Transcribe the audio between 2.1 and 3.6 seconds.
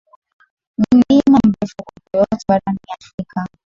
yote barani Afrika